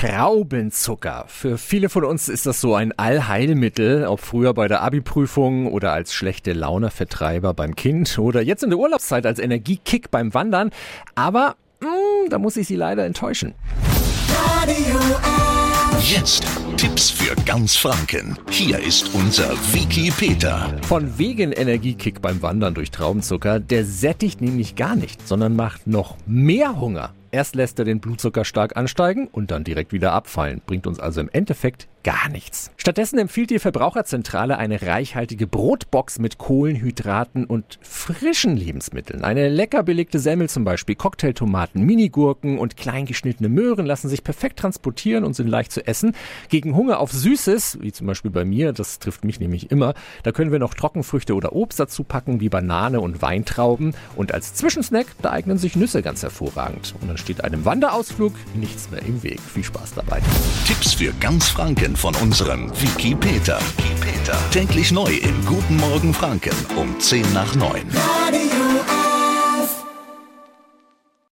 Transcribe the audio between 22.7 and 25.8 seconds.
durch Traubenzucker, der sättigt nämlich gar nicht, sondern